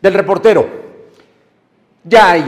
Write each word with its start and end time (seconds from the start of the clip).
Del 0.00 0.14
reportero, 0.14 0.64
ya 2.04 2.30
hay 2.30 2.44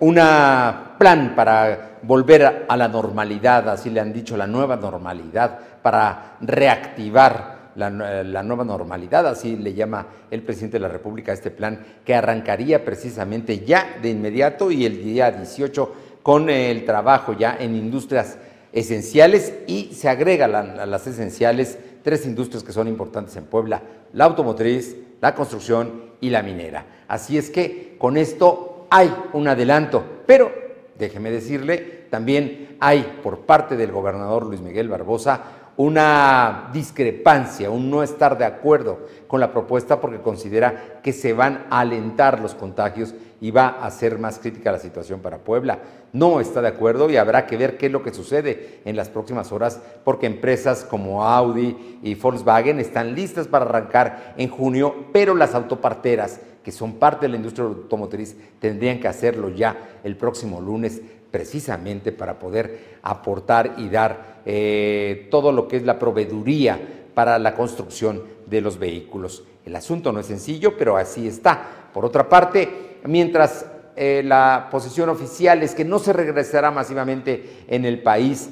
un 0.00 0.14
plan 0.14 1.34
para 1.36 1.98
volver 2.02 2.64
a 2.66 2.76
la 2.76 2.88
normalidad, 2.88 3.68
así 3.68 3.90
le 3.90 4.00
han 4.00 4.12
dicho, 4.12 4.36
la 4.36 4.46
nueva 4.46 4.76
normalidad, 4.76 5.58
para 5.82 6.36
reactivar 6.40 7.72
la, 7.76 7.90
la, 7.90 8.42
nueva 8.42 8.64
normalidad, 8.64 9.26
así 9.26 9.56
le 9.56 9.74
llama 9.74 10.06
el 10.30 10.42
presidente 10.42 10.76
de 10.78 10.82
la 10.82 10.88
República 10.88 11.32
este 11.32 11.50
plan, 11.50 11.78
que 12.04 12.14
arrancaría 12.14 12.84
precisamente 12.84 13.64
ya 13.64 13.98
de 14.00 14.10
inmediato 14.10 14.70
y 14.70 14.86
el 14.86 15.02
día 15.02 15.30
18 15.30 15.94
con 16.22 16.48
el 16.48 16.86
trabajo 16.86 17.34
ya 17.34 17.56
en 17.60 17.74
industrias 17.74 18.38
esenciales 18.72 19.52
y 19.66 19.92
se 19.92 20.08
agrega 20.08 20.46
a 20.46 20.86
las 20.86 21.06
esenciales 21.06 21.78
tres 22.02 22.26
industrias 22.26 22.62
que 22.62 22.72
son 22.72 22.88
importantes 22.88 23.36
en 23.36 23.44
Puebla, 23.44 23.82
la 24.12 24.24
automotriz, 24.24 24.96
la 25.24 25.34
construcción 25.34 26.10
y 26.20 26.28
la 26.28 26.42
minera. 26.42 26.84
Así 27.08 27.38
es 27.38 27.48
que 27.48 27.96
con 27.98 28.18
esto 28.18 28.86
hay 28.90 29.10
un 29.32 29.48
adelanto, 29.48 30.04
pero 30.26 30.52
déjeme 30.98 31.30
decirle, 31.30 32.08
también 32.10 32.76
hay 32.78 33.20
por 33.22 33.46
parte 33.46 33.74
del 33.74 33.90
gobernador 33.90 34.44
Luis 34.44 34.60
Miguel 34.60 34.90
Barbosa 34.90 35.40
una 35.78 36.68
discrepancia, 36.74 37.70
un 37.70 37.90
no 37.90 38.02
estar 38.02 38.36
de 38.36 38.44
acuerdo 38.44 39.06
con 39.26 39.40
la 39.40 39.50
propuesta 39.50 39.98
porque 39.98 40.20
considera 40.20 41.00
que 41.02 41.14
se 41.14 41.32
van 41.32 41.68
a 41.70 41.80
alentar 41.80 42.38
los 42.40 42.54
contagios 42.54 43.14
va 43.50 43.68
a 43.82 43.90
ser 43.90 44.18
más 44.18 44.38
crítica 44.38 44.72
la 44.72 44.78
situación 44.78 45.20
para 45.20 45.38
Puebla. 45.38 45.78
No 46.12 46.40
está 46.40 46.62
de 46.62 46.68
acuerdo 46.68 47.10
y 47.10 47.16
habrá 47.16 47.46
que 47.46 47.56
ver 47.56 47.76
qué 47.76 47.86
es 47.86 47.92
lo 47.92 48.02
que 48.02 48.14
sucede 48.14 48.80
en 48.84 48.96
las 48.96 49.08
próximas 49.08 49.52
horas 49.52 49.80
porque 50.04 50.26
empresas 50.26 50.84
como 50.84 51.24
Audi 51.24 51.98
y 52.02 52.14
Volkswagen 52.14 52.80
están 52.80 53.14
listas 53.14 53.48
para 53.48 53.64
arrancar 53.64 54.34
en 54.36 54.48
junio, 54.48 55.06
pero 55.12 55.34
las 55.34 55.54
autoparteras 55.54 56.40
que 56.62 56.72
son 56.72 56.94
parte 56.94 57.26
de 57.26 57.30
la 57.30 57.36
industria 57.36 57.66
automotriz 57.66 58.36
tendrían 58.58 58.98
que 58.98 59.08
hacerlo 59.08 59.50
ya 59.50 60.00
el 60.02 60.16
próximo 60.16 60.60
lunes 60.60 61.02
precisamente 61.30 62.12
para 62.12 62.38
poder 62.38 62.98
aportar 63.02 63.74
y 63.78 63.88
dar 63.88 64.40
eh, 64.46 65.26
todo 65.30 65.52
lo 65.52 65.66
que 65.68 65.76
es 65.76 65.82
la 65.82 65.98
proveeduría 65.98 66.78
para 67.12 67.38
la 67.38 67.54
construcción 67.54 68.22
de 68.46 68.60
los 68.60 68.78
vehículos. 68.78 69.44
El 69.64 69.76
asunto 69.76 70.12
no 70.12 70.20
es 70.20 70.26
sencillo, 70.26 70.76
pero 70.76 70.96
así 70.96 71.26
está. 71.26 71.90
Por 71.92 72.04
otra 72.04 72.28
parte, 72.28 72.93
mientras 73.04 73.66
eh, 73.96 74.22
la 74.24 74.68
posición 74.70 75.08
oficial 75.08 75.62
es 75.62 75.74
que 75.74 75.84
no 75.84 75.98
se 75.98 76.12
regresará 76.12 76.70
masivamente 76.70 77.64
en 77.68 77.84
el 77.84 78.02
país 78.02 78.50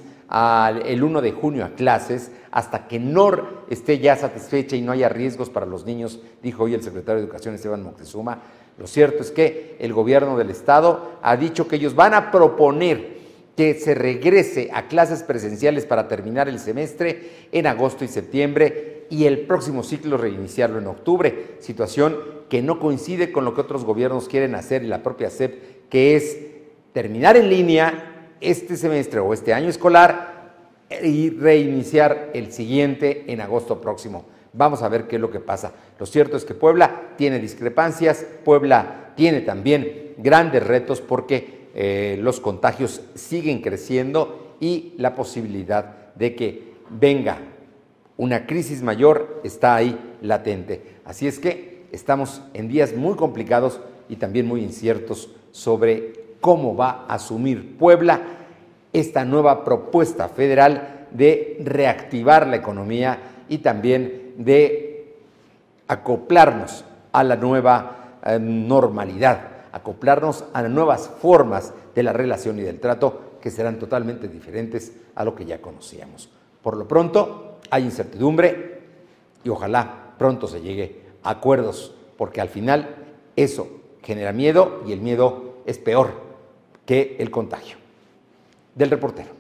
el 0.87 1.03
1 1.03 1.21
de 1.21 1.33
junio 1.33 1.65
a 1.65 1.75
clases, 1.75 2.31
hasta 2.51 2.89
que 2.89 2.99
NOR 2.99 3.67
esté 3.69 3.99
ya 3.99 4.17
satisfecha 4.17 4.77
y 4.77 4.81
no 4.81 4.93
haya 4.93 5.11
riesgos 5.11 5.51
para 5.51 5.67
los 5.67 5.85
niños, 5.85 6.21
dijo 6.43 6.65
hoy 6.65 6.73
el 6.73 6.83
secretario 6.83 7.21
de 7.21 7.27
Educación 7.27 7.55
Esteban 7.55 7.83
Moctezuma, 7.83 8.41
lo 8.79 8.87
cierto 8.87 9.23
es 9.23 9.31
que 9.31 9.77
el 9.79 9.93
gobierno 9.93 10.39
del 10.39 10.49
estado 10.49 11.19
ha 11.23 11.37
dicho 11.37 11.69
que 11.69 11.77
ellos 11.77 11.95
van 11.95 12.15
a 12.15 12.31
proponer 12.31 13.21
que 13.57 13.75
se 13.75 13.95
regrese 13.95 14.71
a 14.73 14.89
clases 14.89 15.23
presenciales 15.23 15.85
para 15.85 16.09
terminar 16.09 16.49
el 16.49 16.59
semestre 16.59 17.49
en 17.53 17.67
agosto 17.67 18.03
y 18.05 18.09
septiembre 18.09 18.92
y 19.13 19.27
el 19.27 19.41
próximo 19.41 19.83
ciclo 19.83 20.17
reiniciarlo 20.17 20.79
en 20.79 20.87
octubre, 20.87 21.57
situación 21.59 22.17
que 22.49 22.63
no 22.63 22.81
coincide 22.81 23.31
con 23.31 23.45
lo 23.45 23.55
que 23.55 23.61
otros 23.61 23.85
gobiernos 23.85 24.27
quieren 24.27 24.55
hacer 24.55 24.83
y 24.83 24.87
la 24.87 25.03
propia 25.03 25.29
SEP, 25.29 25.91
que 25.91 26.17
es 26.17 26.39
terminar 26.95 27.37
en 27.37 27.51
línea 27.51 28.31
este 28.41 28.75
semestre 28.75 29.21
o 29.21 29.35
este 29.35 29.53
año 29.53 29.69
escolar 29.69 30.55
y 31.03 31.29
reiniciar 31.29 32.31
el 32.33 32.53
siguiente 32.53 33.25
en 33.31 33.43
agosto 33.43 33.83
próximo. 33.83 34.25
Vamos 34.55 34.83
a 34.83 34.89
ver 34.89 35.07
qué 35.07 35.17
es 35.17 35.21
lo 35.21 35.31
que 35.31 35.41
pasa. 35.41 35.75
Lo 35.99 36.07
cierto 36.07 36.39
es 36.39 36.47
que 36.47 36.55
Puebla 36.55 37.11
tiene 37.19 37.39
discrepancias, 37.39 38.25
Puebla 38.47 39.13
tiene 39.15 39.43
también 39.43 40.15
grandes 40.17 40.67
retos 40.67 41.03
porque 41.03 41.69
eh, 41.75 42.17
los 42.19 42.41
contagios 42.41 43.03
siguen 43.15 43.61
creciendo 43.61 44.57
y 44.59 44.95
la 44.97 45.15
posibilidad 45.15 46.15
de 46.15 46.35
que 46.35 46.73
venga 46.89 47.53
una 48.23 48.47
crisis 48.47 48.83
mayor 48.83 49.41
está 49.43 49.75
ahí 49.75 49.99
latente. 50.23 51.01
Así 51.05 51.27
es 51.27 51.41
que 51.41 51.87
estamos 51.91 52.41
en 52.55 52.69
días 52.69 52.95
muy 52.95 53.17
complicados 53.17 53.81
y 54.09 54.15
también 54.15 54.47
muy 54.47 54.63
inciertos 54.63 55.29
sobre 55.51 56.37
cómo 56.41 56.77
va 56.77 57.05
a 57.09 57.15
asumir 57.15 57.77
Puebla 57.77 58.21
esta 58.93 59.25
nueva 59.25 59.65
propuesta 59.65 60.29
federal 60.29 61.09
de 61.11 61.59
reactivar 61.65 62.47
la 62.47 62.55
economía 62.55 63.19
y 63.49 63.59
también 63.59 64.35
de 64.39 65.17
acoplarnos 65.89 66.85
a 67.11 67.25
la 67.25 67.35
nueva 67.35 68.19
eh, 68.25 68.39
normalidad, 68.39 69.49
acoplarnos 69.73 70.45
a 70.53 70.63
nuevas 70.63 71.11
formas 71.21 71.75
de 71.93 72.05
la 72.05 72.13
relación 72.13 72.57
y 72.61 72.63
del 72.63 72.79
trato 72.79 73.39
que 73.41 73.51
serán 73.51 73.81
totalmente 73.81 74.29
diferentes 74.29 74.93
a 75.17 75.25
lo 75.25 75.35
que 75.35 75.45
ya 75.45 75.61
conocíamos. 75.61 76.31
Por 76.63 76.77
lo 76.77 76.87
pronto, 76.87 77.52
hay 77.73 77.85
incertidumbre 77.85 78.81
y 79.43 79.49
ojalá 79.49 80.13
pronto 80.19 80.47
se 80.47 80.61
llegue 80.61 81.01
a 81.23 81.31
acuerdos, 81.31 81.95
porque 82.19 82.43
al 82.43 82.51
final 82.51 82.97
eso 83.35 83.67
genera 84.03 84.31
miedo 84.33 84.83
y 84.87 84.93
el 84.93 85.01
miedo 85.01 85.55
es 85.65 85.79
peor 85.79 86.13
que 86.85 87.17
el 87.19 87.31
contagio. 87.31 87.79
Del 88.75 88.91
reportero. 88.91 89.31